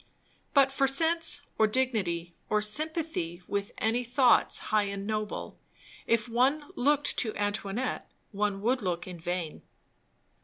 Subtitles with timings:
[0.55, 5.59] But for sense, or dignity, or sympathy with any thoughts high and noble,
[6.07, 9.61] if one looked to Antoinette one would look in vain.